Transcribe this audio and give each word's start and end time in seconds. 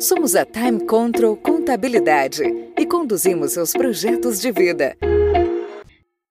Somos 0.00 0.34
a 0.34 0.46
Time 0.46 0.86
Control 0.86 1.36
Contabilidade 1.36 2.42
e 2.74 2.86
conduzimos 2.86 3.52
seus 3.52 3.72
projetos 3.72 4.40
de 4.40 4.50
vida. 4.50 4.96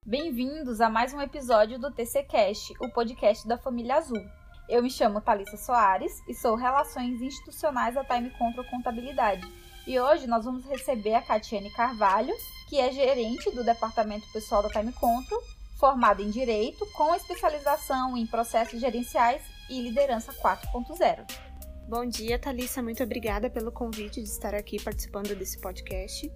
Bem-vindos 0.04 0.82
a 0.82 0.90
mais 0.90 1.14
um 1.14 1.22
episódio 1.22 1.78
do 1.78 1.92
TC 1.92 2.24
Cast, 2.24 2.74
o 2.82 2.90
podcast 2.90 3.48
da 3.48 3.60
família 3.60 3.98
Azul. 3.98 4.26
Eu 4.68 4.82
me 4.82 4.90
chamo 4.90 5.22
Thalissa 5.22 5.56
Soares 5.56 6.12
e 6.28 6.34
sou 6.34 6.56
Relações 6.56 7.22
Institucionais 7.22 7.94
da 7.94 8.04
Time 8.04 8.32
Control 8.32 8.66
Contabilidade. 8.72 9.48
E 9.86 10.00
hoje 10.00 10.26
nós 10.26 10.46
vamos 10.46 10.66
receber 10.66 11.14
a 11.14 11.22
Catiane 11.22 11.70
Carvalho, 11.70 12.34
que 12.68 12.80
é 12.80 12.92
gerente 12.92 13.52
do 13.52 13.64
Departamento 13.64 14.26
Pessoal 14.34 14.64
da 14.64 14.70
Time 14.70 14.92
Control, 14.94 15.44
formada 15.80 16.24
em 16.24 16.32
Direito, 16.32 16.88
com 16.94 17.14
especialização 17.14 18.18
em 18.18 18.26
processos 18.26 18.82
gerenciais 18.82 19.44
e 19.70 19.80
liderança 19.80 20.34
4.0. 20.34 21.49
Bom 21.90 22.06
dia, 22.06 22.38
Thalissa. 22.38 22.84
Muito 22.84 23.02
obrigada 23.02 23.50
pelo 23.50 23.72
convite 23.72 24.22
de 24.22 24.30
estar 24.30 24.54
aqui 24.54 24.80
participando 24.80 25.36
desse 25.36 25.60
podcast. 25.60 26.32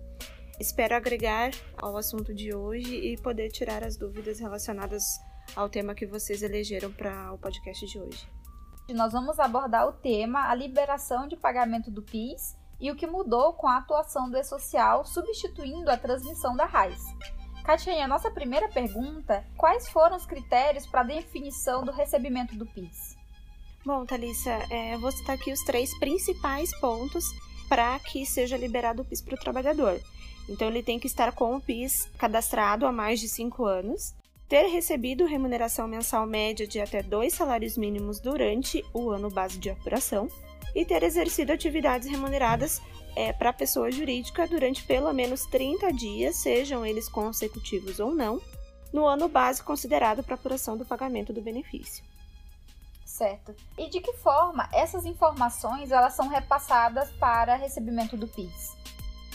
Espero 0.60 0.96
agregar 0.96 1.52
ao 1.80 1.96
assunto 1.96 2.34
de 2.34 2.56
hoje 2.56 2.96
e 2.96 3.16
poder 3.22 3.52
tirar 3.52 3.84
as 3.84 3.96
dúvidas 3.96 4.40
relacionadas 4.40 5.04
ao 5.56 5.70
tema 5.70 5.94
que 5.94 6.08
vocês 6.08 6.42
elegeram 6.42 6.92
para 6.92 7.32
o 7.32 7.38
podcast 7.38 7.86
de 7.86 8.00
hoje. 8.00 8.28
Nós 8.90 9.14
vamos 9.14 9.40
abordar 9.40 9.88
o 9.88 9.94
tema 9.94 10.50
a 10.50 10.56
liberação 10.56 11.28
de 11.28 11.38
pagamento 11.38 11.92
do 11.92 12.02
PIS 12.02 12.58
e 12.82 12.90
o 12.90 12.96
que 12.96 13.06
mudou 13.06 13.54
com 13.54 13.68
a 13.68 13.78
atuação 13.78 14.32
do 14.32 14.38
E-Social 14.38 15.06
substituindo 15.06 15.92
a 15.92 15.98
transmissão 15.98 16.56
da 16.56 16.66
RAIS. 16.66 17.04
Catiane, 17.64 18.02
a 18.02 18.08
nossa 18.08 18.32
primeira 18.32 18.70
pergunta: 18.70 19.46
quais 19.56 19.88
foram 19.88 20.16
os 20.16 20.26
critérios 20.26 20.88
para 20.88 21.02
a 21.02 21.04
definição 21.04 21.86
do 21.86 21.92
recebimento 21.92 22.56
do 22.56 22.66
PIS? 22.66 23.22
Bom, 23.86 24.06
Thalissa, 24.06 24.66
é, 24.70 24.98
vou 24.98 25.12
citar 25.12 25.36
aqui 25.36 25.52
os 25.52 25.62
três 25.62 25.98
principais 26.00 26.72
pontos 26.80 27.26
para 27.68 28.00
que 28.00 28.26
seja 28.26 28.56
liberado 28.56 29.02
o 29.02 29.06
PIS 29.06 29.22
para 29.22 29.36
o 29.36 29.40
trabalhador. 29.40 30.00
Então, 30.48 30.70
ele 30.70 30.82
tem 30.82 30.98
que 30.98 31.08
estar 31.08 31.34
com 31.34 31.56
o 31.56 31.62
PIS 31.62 32.10
cadastrado 32.18 32.86
há 32.86 32.94
mais 32.94 33.20
de 33.20 33.28
cinco 33.28 33.66
anos, 33.66 34.14
ter 34.48 34.68
recebido 34.68 35.26
remuneração 35.26 35.86
mensal 35.86 36.26
média 36.26 36.66
de 36.66 36.80
até 36.80 37.04
dois 37.04 37.34
salários 37.34 37.78
mínimos 37.78 38.22
durante 38.22 38.86
o 38.94 39.10
ano 39.10 39.30
base 39.30 39.58
de 39.58 39.70
apuração 39.70 40.30
e 40.74 40.86
ter 40.86 41.04
exercido 41.04 41.52
atividades 41.52 42.08
remuneradas 42.08 42.82
é, 43.18 43.34
para 43.34 43.52
pessoa 43.52 43.92
jurídica 43.92 44.48
durante 44.48 44.84
pelo 44.84 45.12
menos 45.12 45.46
30 45.48 45.92
dias, 45.92 46.38
sejam 46.38 46.86
eles 46.86 47.10
consecutivos 47.10 48.00
ou 48.00 48.16
não, 48.16 48.42
no 48.94 49.06
ano 49.06 49.28
base 49.28 49.62
considerado 49.62 50.24
para 50.24 50.36
apuração 50.36 50.78
do 50.78 50.86
pagamento 50.86 51.34
do 51.34 51.42
benefício. 51.42 52.04
Certo. 53.14 53.56
E 53.78 53.92
de 53.92 54.02
que 54.02 54.12
forma 54.14 54.68
essas 54.74 55.06
informações 55.06 55.92
elas 55.92 56.16
são 56.16 56.28
repassadas 56.28 57.12
para 57.12 57.56
recebimento 57.56 58.18
do 58.18 58.28
PIS? 58.28 58.76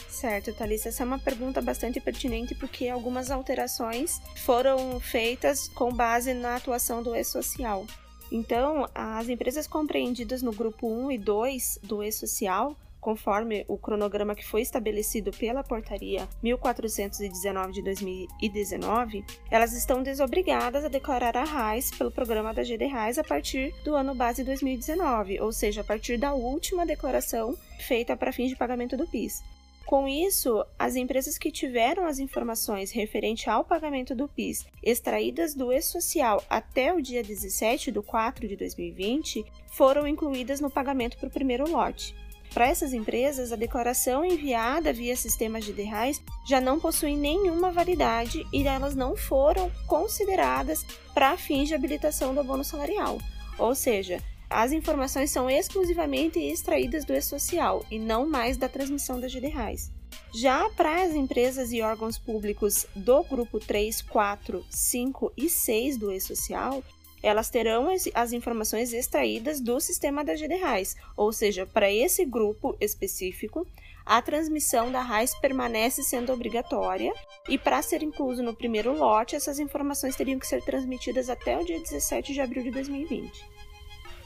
Certo, 0.08 0.52
Thalissa, 0.52 0.88
essa 0.88 1.04
é 1.04 1.06
uma 1.06 1.20
pergunta 1.20 1.62
bastante 1.62 2.00
pertinente 2.00 2.56
porque 2.56 2.88
algumas 2.88 3.30
alterações 3.30 4.20
foram 4.44 4.98
feitas 4.98 5.68
com 5.68 5.92
base 5.92 6.34
na 6.34 6.56
atuação 6.56 7.04
do 7.04 7.14
E-Social. 7.14 7.86
Então, 8.32 8.88
as 8.92 9.28
empresas 9.28 9.68
compreendidas 9.68 10.42
no 10.42 10.50
grupo 10.52 10.88
1 10.88 11.12
e 11.12 11.18
2 11.18 11.78
do 11.84 12.02
E-Social 12.02 12.74
conforme 13.00 13.64
o 13.68 13.78
cronograma 13.78 14.34
que 14.34 14.46
foi 14.46 14.62
estabelecido 14.62 15.30
pela 15.30 15.64
Portaria 15.64 16.28
1419 16.42 17.72
de 17.72 17.82
2019, 17.82 19.24
elas 19.50 19.72
estão 19.72 20.02
desobrigadas 20.02 20.84
a 20.84 20.88
declarar 20.88 21.36
a 21.36 21.44
RAIS 21.44 21.90
pelo 21.96 22.10
programa 22.10 22.52
da 22.52 22.62
GD 22.62 22.86
RAIS 22.86 23.18
a 23.18 23.24
partir 23.24 23.74
do 23.84 23.94
ano 23.94 24.14
base 24.14 24.44
2019, 24.44 25.40
ou 25.40 25.52
seja, 25.52 25.80
a 25.80 25.84
partir 25.84 26.18
da 26.18 26.34
última 26.34 26.84
declaração 26.84 27.56
feita 27.80 28.16
para 28.16 28.32
fins 28.32 28.48
de 28.48 28.56
pagamento 28.56 28.96
do 28.96 29.06
PIS. 29.06 29.42
Com 29.88 30.06
isso, 30.06 30.62
as 30.78 30.96
empresas 30.96 31.38
que 31.38 31.50
tiveram 31.50 32.04
as 32.04 32.18
informações 32.18 32.90
referente 32.90 33.48
ao 33.48 33.64
pagamento 33.64 34.14
do 34.14 34.28
PIS 34.28 34.66
extraídas 34.82 35.54
do 35.54 35.72
E-Social 35.72 36.44
até 36.50 36.92
o 36.92 37.00
dia 37.00 37.22
17 37.22 37.90
de 37.90 38.02
4 38.02 38.46
de 38.46 38.54
2020 38.54 39.46
foram 39.68 40.06
incluídas 40.06 40.60
no 40.60 40.68
pagamento 40.68 41.16
para 41.16 41.28
o 41.28 41.32
primeiro 41.32 41.66
lote. 41.70 42.14
Para 42.52 42.66
essas 42.66 42.92
empresas, 42.92 43.52
a 43.52 43.56
declaração 43.56 44.24
enviada 44.24 44.92
via 44.92 45.16
sistemas 45.16 45.64
de 45.64 45.72
derrais 45.72 46.22
já 46.46 46.60
não 46.60 46.80
possui 46.80 47.16
nenhuma 47.16 47.70
validade 47.70 48.44
e 48.52 48.66
elas 48.66 48.94
não 48.94 49.16
foram 49.16 49.70
consideradas 49.86 50.84
para 51.14 51.36
fins 51.36 51.68
de 51.68 51.74
habilitação 51.74 52.34
do 52.34 52.40
abono 52.40 52.64
salarial. 52.64 53.18
Ou 53.58 53.74
seja, 53.74 54.22
as 54.50 54.72
informações 54.72 55.30
são 55.30 55.50
exclusivamente 55.50 56.38
extraídas 56.38 57.04
do 57.04 57.12
E-Social 57.12 57.84
e 57.90 57.98
não 57.98 58.26
mais 58.26 58.56
da 58.56 58.68
transmissão 58.68 59.20
das 59.20 59.32
GDRAIs. 59.32 59.90
Já 60.34 60.68
para 60.70 61.02
as 61.02 61.14
empresas 61.14 61.72
e 61.72 61.82
órgãos 61.82 62.18
públicos 62.18 62.86
do 62.94 63.22
grupo 63.24 63.58
3, 63.60 64.02
4, 64.02 64.64
5 64.70 65.32
e 65.36 65.50
6 65.50 65.96
do 65.96 66.12
E-Social, 66.12 66.82
elas 67.22 67.50
terão 67.50 67.88
as 68.14 68.32
informações 68.32 68.92
extraídas 68.92 69.60
do 69.60 69.80
sistema 69.80 70.24
da 70.24 70.34
GDRAIS, 70.34 70.96
ou 71.16 71.32
seja, 71.32 71.66
para 71.66 71.90
esse 71.90 72.24
grupo 72.24 72.76
específico, 72.80 73.66
a 74.08 74.22
transmissão 74.22 74.90
da 74.90 75.02
RAIS 75.02 75.34
permanece 75.34 76.02
sendo 76.02 76.32
obrigatória 76.32 77.12
e 77.46 77.58
para 77.58 77.82
ser 77.82 78.02
incluso 78.02 78.42
no 78.42 78.54
primeiro 78.54 78.96
lote, 78.96 79.36
essas 79.36 79.58
informações 79.58 80.16
teriam 80.16 80.38
que 80.38 80.46
ser 80.46 80.62
transmitidas 80.64 81.28
até 81.28 81.58
o 81.58 81.64
dia 81.64 81.78
17 81.78 82.32
de 82.32 82.40
abril 82.40 82.62
de 82.62 82.70
2020. 82.70 83.30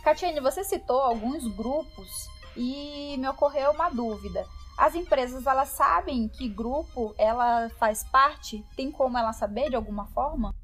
Catiane, 0.05 0.41
você 0.41 0.63
citou 0.63 1.01
alguns 1.01 1.47
grupos 1.57 2.29
e 2.57 3.17
me 3.19 3.29
ocorreu 3.29 3.73
uma 3.73 3.89
dúvida. 3.89 4.47
As 4.77 4.95
empresas, 4.95 5.47
elas 5.47 5.69
sabem 5.71 6.29
que 6.29 6.49
grupo 6.49 7.15
ela 7.19 7.69
faz 7.79 8.05
parte? 8.05 8.65
Tem 8.77 8.91
como 8.91 9.19
ela 9.19 9.33
saber 9.33 9.69
de 9.69 9.77
alguma 9.77 10.07
forma? 10.07 10.55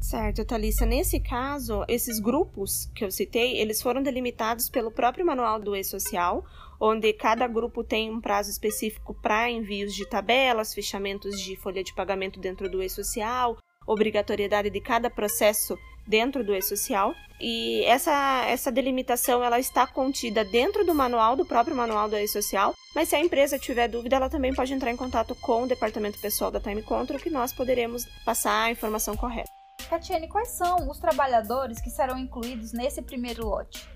Certo, 0.00 0.44
Thalissa. 0.44 0.86
Nesse 0.86 1.20
caso, 1.20 1.84
esses 1.86 2.18
grupos 2.18 2.90
que 2.94 3.04
eu 3.04 3.10
citei, 3.10 3.58
eles 3.58 3.82
foram 3.82 4.02
delimitados 4.02 4.68
pelo 4.70 4.90
próprio 4.90 5.26
manual 5.26 5.60
do 5.60 5.76
E-Social, 5.76 6.44
onde 6.80 7.12
cada 7.12 7.46
grupo 7.46 7.84
tem 7.84 8.10
um 8.10 8.20
prazo 8.20 8.50
específico 8.50 9.14
para 9.14 9.50
envios 9.50 9.94
de 9.94 10.08
tabelas, 10.08 10.72
fechamentos 10.72 11.38
de 11.40 11.54
folha 11.54 11.84
de 11.84 11.94
pagamento 11.94 12.40
dentro 12.40 12.68
do 12.68 12.82
E-Social, 12.82 13.58
obrigatoriedade 13.86 14.70
de 14.70 14.80
cada 14.80 15.10
processo 15.10 15.78
dentro 16.06 16.42
do 16.42 16.54
E-Social. 16.54 17.14
E 17.38 17.84
essa, 17.84 18.44
essa 18.48 18.72
delimitação 18.72 19.44
ela 19.44 19.60
está 19.60 19.86
contida 19.86 20.44
dentro 20.44 20.84
do 20.84 20.94
manual, 20.94 21.36
do 21.36 21.44
próprio 21.44 21.76
manual 21.76 22.08
do 22.08 22.16
E-Social, 22.16 22.74
mas 22.94 23.10
se 23.10 23.16
a 23.16 23.20
empresa 23.20 23.58
tiver 23.58 23.86
dúvida, 23.86 24.16
ela 24.16 24.30
também 24.30 24.54
pode 24.54 24.72
entrar 24.72 24.90
em 24.90 24.96
contato 24.96 25.34
com 25.36 25.64
o 25.64 25.68
departamento 25.68 26.18
pessoal 26.18 26.50
da 26.50 26.58
Time 26.58 26.82
Control, 26.82 27.20
que 27.20 27.30
nós 27.30 27.52
poderemos 27.52 28.06
passar 28.24 28.64
a 28.64 28.70
informação 28.70 29.14
correta. 29.14 29.59
Catiane, 29.90 30.28
quais 30.28 30.50
são 30.50 30.88
os 30.88 31.00
trabalhadores 31.00 31.80
que 31.80 31.90
serão 31.90 32.16
incluídos 32.16 32.72
nesse 32.72 33.02
primeiro 33.02 33.44
lote? 33.44 33.88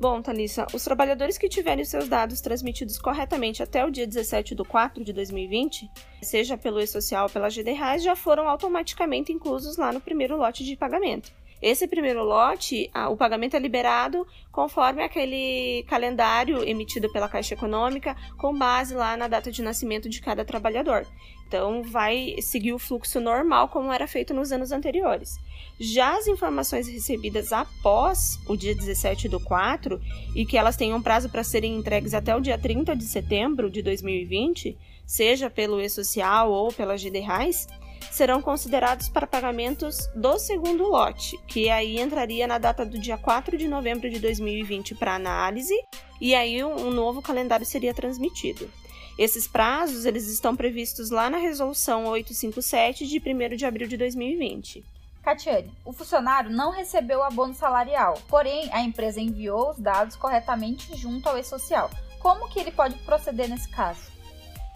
Bom, 0.00 0.22
Thalissa, 0.22 0.66
os 0.72 0.82
trabalhadores 0.82 1.36
que 1.36 1.46
tiverem 1.46 1.84
seus 1.84 2.08
dados 2.08 2.40
transmitidos 2.40 2.96
corretamente 2.98 3.62
até 3.62 3.84
o 3.84 3.90
dia 3.90 4.06
17 4.06 4.54
de 4.54 4.64
4 4.64 5.04
de 5.04 5.12
2020, 5.12 5.90
seja 6.22 6.56
pelo 6.56 6.80
E-Social 6.80 7.24
ou 7.24 7.30
pela 7.30 7.50
GD 7.50 7.74
já 7.98 8.16
foram 8.16 8.48
automaticamente 8.48 9.30
inclusos 9.30 9.76
lá 9.76 9.92
no 9.92 10.00
primeiro 10.00 10.38
lote 10.38 10.64
de 10.64 10.74
pagamento. 10.74 11.30
Esse 11.60 11.86
primeiro 11.86 12.24
lote, 12.24 12.90
o 13.10 13.16
pagamento 13.16 13.54
é 13.54 13.58
liberado 13.60 14.26
conforme 14.50 15.00
aquele 15.00 15.84
calendário 15.86 16.64
emitido 16.68 17.12
pela 17.12 17.28
Caixa 17.28 17.54
Econômica, 17.54 18.16
com 18.36 18.56
base 18.56 18.94
lá 18.94 19.16
na 19.16 19.28
data 19.28 19.52
de 19.52 19.62
nascimento 19.62 20.08
de 20.08 20.20
cada 20.20 20.44
trabalhador. 20.44 21.06
Então, 21.52 21.82
vai 21.82 22.36
seguir 22.40 22.72
o 22.72 22.78
fluxo 22.78 23.20
normal 23.20 23.68
como 23.68 23.92
era 23.92 24.08
feito 24.08 24.32
nos 24.32 24.50
anos 24.52 24.72
anteriores. 24.72 25.38
Já 25.78 26.16
as 26.16 26.26
informações 26.26 26.88
recebidas 26.88 27.52
após 27.52 28.38
o 28.48 28.56
dia 28.56 28.74
17 28.74 29.28
do 29.28 29.38
4 29.38 30.00
e 30.34 30.46
que 30.46 30.56
elas 30.56 30.78
tenham 30.78 31.02
prazo 31.02 31.28
para 31.28 31.44
serem 31.44 31.76
entregues 31.76 32.14
até 32.14 32.34
o 32.34 32.40
dia 32.40 32.56
30 32.56 32.96
de 32.96 33.04
setembro 33.04 33.70
de 33.70 33.82
2020, 33.82 34.78
seja 35.04 35.50
pelo 35.50 35.78
E-Social 35.78 36.50
ou 36.50 36.72
pela 36.72 36.96
GD 36.96 37.20
Reis, 37.20 37.66
serão 38.10 38.40
considerados 38.40 39.10
para 39.10 39.26
pagamentos 39.26 40.08
do 40.16 40.38
segundo 40.38 40.88
lote, 40.88 41.38
que 41.46 41.68
aí 41.68 42.00
entraria 42.00 42.46
na 42.46 42.56
data 42.56 42.86
do 42.86 42.98
dia 42.98 43.18
4 43.18 43.58
de 43.58 43.68
novembro 43.68 44.08
de 44.08 44.18
2020 44.18 44.94
para 44.94 45.16
análise, 45.16 45.74
e 46.18 46.34
aí 46.34 46.64
um 46.64 46.90
novo 46.90 47.20
calendário 47.20 47.66
seria 47.66 47.92
transmitido. 47.92 48.70
Esses 49.18 49.46
prazos 49.46 50.04
eles 50.04 50.26
estão 50.28 50.56
previstos 50.56 51.10
lá 51.10 51.28
na 51.28 51.38
Resolução 51.38 52.06
857 52.06 53.06
de 53.06 53.18
1 53.18 53.56
de 53.56 53.66
abril 53.66 53.86
de 53.86 53.96
2020. 53.96 54.84
Catiane, 55.22 55.72
o 55.84 55.92
funcionário 55.92 56.50
não 56.50 56.70
recebeu 56.70 57.20
o 57.20 57.22
abono 57.22 57.54
salarial, 57.54 58.18
porém 58.28 58.68
a 58.72 58.82
empresa 58.82 59.20
enviou 59.20 59.70
os 59.70 59.78
dados 59.78 60.16
corretamente 60.16 60.96
junto 60.96 61.28
ao 61.28 61.38
E-Social. 61.38 61.90
Como 62.18 62.48
que 62.48 62.58
ele 62.58 62.72
pode 62.72 62.98
proceder 63.04 63.48
nesse 63.48 63.68
caso? 63.68 64.10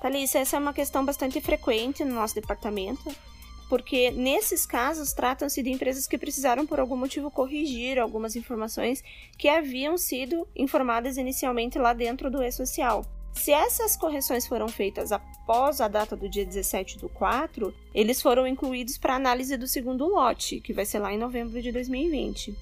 Thalissa, 0.00 0.38
essa 0.38 0.56
é 0.56 0.61
uma 0.61 0.75
questão 0.75 1.05
bastante 1.05 1.41
frequente 1.41 2.05
no 2.05 2.15
nosso 2.15 2.35
departamento. 2.35 3.12
porque 3.69 4.11
nesses 4.12 4.65
casos 4.65 5.12
tratam-se 5.12 5.62
de 5.62 5.71
empresas 5.71 6.06
que 6.06 6.17
precisaram 6.19 6.67
por 6.67 6.79
algum 6.79 6.97
motivo 6.97 7.31
corrigir 7.31 7.99
algumas 7.99 8.37
informações 8.37 9.03
que 9.37 9.49
haviam 9.49 9.99
sido 9.99 10.47
informadas 10.55 11.17
inicialmente 11.17 11.79
lá 11.79 11.93
dentro 11.93 12.31
do 12.31 12.43
e-social. 12.43 13.05
Se 13.37 13.53
essas 13.53 13.97
correções 13.97 14.47
foram 14.47 14.67
feitas 14.67 15.12
após 15.12 15.81
a 15.81 15.87
data 15.87 16.17
do 16.17 16.29
dia 16.29 16.44
17 16.44 16.99
do 16.99 17.09
4, 17.09 17.73
eles 17.94 18.21
foram 18.21 18.47
incluídos 18.47 18.99
para 18.99 19.15
análise 19.15 19.56
do 19.56 19.69
segundo 19.69 20.06
lote, 20.09 20.61
que 20.61 20.73
vai 20.73 20.85
ser 20.85 20.99
lá 20.99 21.12
em 21.12 21.19
novembro 21.19 21.61
de 21.62 21.71
2020. 21.71 22.56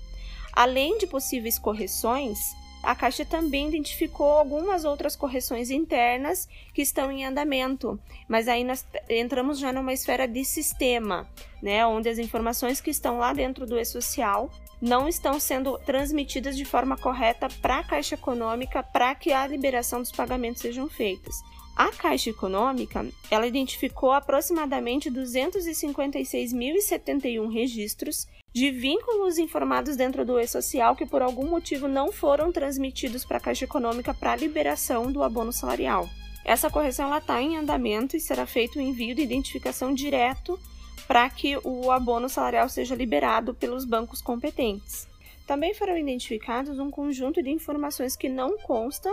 Além 0.52 0.98
de 0.98 1.06
possíveis 1.06 1.58
correções, 1.58 2.38
a 2.82 2.94
Caixa 2.94 3.24
também 3.24 3.68
identificou 3.68 4.32
algumas 4.32 4.84
outras 4.84 5.16
correções 5.16 5.70
internas 5.70 6.46
que 6.74 6.82
estão 6.82 7.10
em 7.10 7.24
andamento, 7.24 7.98
mas 8.28 8.46
aí 8.46 8.62
nós 8.62 8.84
entramos 9.08 9.58
já 9.58 9.72
numa 9.72 9.92
esfera 9.92 10.28
de 10.28 10.44
sistema, 10.44 11.26
né, 11.62 11.86
onde 11.86 12.10
as 12.10 12.18
informações 12.18 12.80
que 12.80 12.90
estão 12.90 13.16
lá 13.16 13.32
dentro 13.32 13.64
do 13.64 13.78
e-social 13.78 14.50
não 14.84 15.08
estão 15.08 15.40
sendo 15.40 15.78
transmitidas 15.78 16.54
de 16.58 16.66
forma 16.66 16.98
correta 16.98 17.48
para 17.62 17.78
a 17.78 17.84
Caixa 17.84 18.16
Econômica 18.16 18.82
para 18.82 19.14
que 19.14 19.32
a 19.32 19.46
liberação 19.46 20.00
dos 20.00 20.12
pagamentos 20.12 20.60
sejam 20.60 20.90
feitas. 20.90 21.36
A 21.74 21.90
Caixa 21.90 22.28
Econômica, 22.28 23.08
ela 23.30 23.46
identificou 23.46 24.12
aproximadamente 24.12 25.10
256.071 25.10 27.50
registros 27.50 28.26
de 28.52 28.70
vínculos 28.70 29.38
informados 29.38 29.96
dentro 29.96 30.22
do 30.22 30.38
e-social 30.38 30.94
que 30.94 31.06
por 31.06 31.22
algum 31.22 31.48
motivo 31.48 31.88
não 31.88 32.12
foram 32.12 32.52
transmitidos 32.52 33.24
para 33.24 33.38
a 33.38 33.40
Caixa 33.40 33.64
Econômica 33.64 34.12
para 34.12 34.32
a 34.32 34.36
liberação 34.36 35.10
do 35.10 35.22
abono 35.22 35.50
salarial. 35.50 36.10
Essa 36.44 36.68
correção 36.68 37.16
está 37.16 37.40
em 37.40 37.56
andamento 37.56 38.18
e 38.18 38.20
será 38.20 38.44
feito 38.44 38.78
o 38.78 38.82
envio 38.82 39.14
de 39.14 39.22
identificação 39.22 39.94
direto 39.94 40.60
para 41.06 41.28
que 41.28 41.58
o 41.62 41.90
abono 41.90 42.28
salarial 42.28 42.68
seja 42.68 42.94
liberado 42.94 43.54
pelos 43.54 43.84
bancos 43.84 44.22
competentes. 44.22 45.06
Também 45.46 45.74
foram 45.74 45.96
identificados 45.96 46.78
um 46.78 46.90
conjunto 46.90 47.42
de 47.42 47.50
informações 47.50 48.16
que 48.16 48.28
não 48.28 48.56
consta 48.58 49.12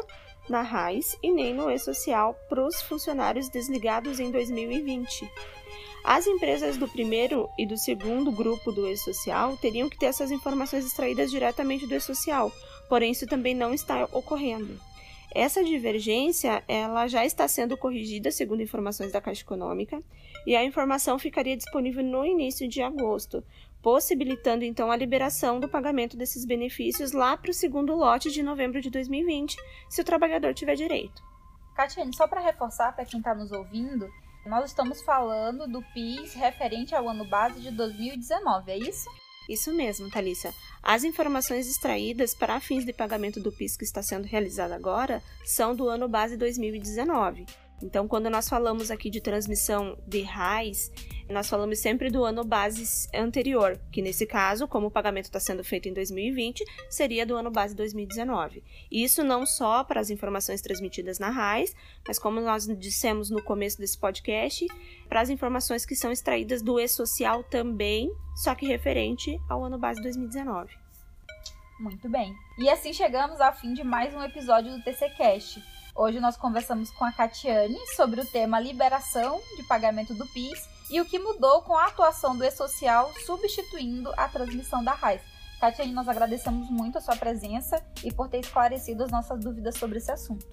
na 0.49 0.61
RAIS 0.61 1.17
e 1.21 1.31
nem 1.31 1.53
no 1.53 1.69
e-social 1.69 2.35
para 2.49 2.65
os 2.65 2.81
funcionários 2.81 3.49
desligados 3.49 4.19
em 4.19 4.31
2020. 4.31 5.29
As 6.03 6.25
empresas 6.25 6.77
do 6.77 6.87
primeiro 6.87 7.47
e 7.57 7.65
do 7.65 7.77
segundo 7.77 8.31
grupo 8.31 8.71
do 8.71 8.87
e-social 8.87 9.55
teriam 9.57 9.87
que 9.87 9.99
ter 9.99 10.07
essas 10.07 10.31
informações 10.31 10.85
extraídas 10.85 11.29
diretamente 11.29 11.85
do 11.85 11.93
e-social, 11.93 12.51
porém 12.89 13.11
isso 13.11 13.27
também 13.27 13.53
não 13.53 13.73
está 13.73 14.05
ocorrendo. 14.11 14.79
Essa 15.33 15.63
divergência 15.63 16.61
ela 16.67 17.07
já 17.07 17.25
está 17.25 17.47
sendo 17.47 17.77
corrigida 17.77 18.31
segundo 18.31 18.61
informações 18.61 19.13
da 19.13 19.21
Caixa 19.21 19.43
Econômica 19.43 20.03
e 20.45 20.55
a 20.55 20.63
informação 20.63 21.17
ficaria 21.17 21.55
disponível 21.55 22.03
no 22.03 22.25
início 22.25 22.67
de 22.67 22.81
agosto, 22.81 23.41
possibilitando 23.81 24.65
então 24.65 24.91
a 24.91 24.95
liberação 24.95 25.59
do 25.59 25.69
pagamento 25.69 26.17
desses 26.17 26.45
benefícios 26.45 27.13
lá 27.13 27.37
para 27.37 27.51
o 27.51 27.53
segundo 27.53 27.95
lote 27.95 28.29
de 28.29 28.43
novembro 28.43 28.81
de 28.81 28.89
2020, 28.89 29.55
se 29.89 30.01
o 30.01 30.05
trabalhador 30.05 30.53
tiver 30.53 30.75
direito. 30.75 31.23
Catiane, 31.75 32.13
só 32.13 32.27
para 32.27 32.41
reforçar 32.41 32.93
para 32.93 33.05
quem 33.05 33.19
está 33.19 33.33
nos 33.33 33.51
ouvindo, 33.53 34.09
nós 34.45 34.65
estamos 34.65 35.01
falando 35.01 35.65
do 35.65 35.81
PIS 35.93 36.33
referente 36.33 36.93
ao 36.93 37.07
ano 37.07 37.23
base 37.29 37.61
de 37.61 37.71
2019, 37.71 38.71
é 38.71 38.77
isso? 38.77 39.09
Isso 39.51 39.73
mesmo, 39.73 40.09
Thalissa. 40.09 40.53
As 40.81 41.03
informações 41.03 41.67
extraídas 41.69 42.33
para 42.33 42.61
fins 42.61 42.85
de 42.85 42.93
pagamento 42.93 43.37
do 43.41 43.51
PIS 43.51 43.75
que 43.75 43.83
está 43.83 44.01
sendo 44.01 44.25
realizado 44.25 44.71
agora 44.71 45.21
são 45.43 45.75
do 45.75 45.89
ano 45.89 46.07
base 46.07 46.37
2019. 46.37 47.45
Então, 47.81 48.07
quando 48.07 48.29
nós 48.29 48.47
falamos 48.47 48.91
aqui 48.91 49.09
de 49.09 49.19
transmissão 49.19 49.97
de 50.07 50.21
RAIS, 50.21 50.91
nós 51.29 51.49
falamos 51.49 51.79
sempre 51.79 52.09
do 52.09 52.23
ano 52.23 52.43
base 52.43 53.09
anterior, 53.13 53.79
que 53.91 54.01
nesse 54.01 54.25
caso, 54.25 54.67
como 54.67 54.87
o 54.87 54.91
pagamento 54.91 55.25
está 55.25 55.39
sendo 55.39 55.63
feito 55.63 55.87
em 55.87 55.93
2020, 55.93 56.63
seria 56.89 57.25
do 57.25 57.35
ano 57.35 57.49
base 57.49 57.75
2019. 57.75 58.63
Isso 58.91 59.23
não 59.23 59.45
só 59.45 59.83
para 59.83 59.99
as 59.99 60.09
informações 60.09 60.61
transmitidas 60.61 61.19
na 61.19 61.29
RAIS, 61.29 61.75
mas 62.07 62.19
como 62.19 62.39
nós 62.41 62.67
dissemos 62.77 63.29
no 63.29 63.41
começo 63.41 63.77
desse 63.79 63.97
podcast, 63.97 64.65
para 65.07 65.21
as 65.21 65.29
informações 65.29 65.85
que 65.85 65.95
são 65.95 66.11
extraídas 66.11 66.61
do 66.61 66.79
e-social 66.79 67.43
também, 67.43 68.11
só 68.35 68.53
que 68.53 68.65
referente 68.65 69.39
ao 69.49 69.63
ano 69.63 69.77
base 69.77 70.01
2019. 70.01 70.73
Muito 71.79 72.07
bem. 72.09 72.35
E 72.59 72.69
assim 72.69 72.93
chegamos 72.93 73.41
ao 73.41 73.53
fim 73.55 73.73
de 73.73 73.83
mais 73.83 74.13
um 74.13 74.21
episódio 74.21 74.71
do 74.71 74.83
TC 74.83 75.09
Cast. 75.17 75.80
Hoje 75.93 76.21
nós 76.21 76.37
conversamos 76.37 76.89
com 76.91 77.03
a 77.03 77.11
Catiane 77.11 77.77
sobre 77.95 78.21
o 78.21 78.25
tema 78.25 78.61
liberação 78.61 79.41
de 79.57 79.63
pagamento 79.63 80.13
do 80.13 80.25
PIS 80.27 80.67
e 80.89 81.01
o 81.01 81.05
que 81.05 81.19
mudou 81.19 81.61
com 81.63 81.77
a 81.77 81.87
atuação 81.87 82.35
do 82.37 82.45
E-Social 82.45 83.11
substituindo 83.25 84.09
a 84.15 84.27
transmissão 84.29 84.81
da 84.81 84.93
RAIS. 84.93 85.21
Catiane, 85.59 85.91
nós 85.91 86.07
agradecemos 86.07 86.69
muito 86.69 86.97
a 86.97 87.01
sua 87.01 87.17
presença 87.17 87.85
e 88.03 88.11
por 88.11 88.29
ter 88.29 88.39
esclarecido 88.39 89.03
as 89.03 89.11
nossas 89.11 89.39
dúvidas 89.41 89.77
sobre 89.77 89.97
esse 89.97 90.11
assunto. 90.11 90.47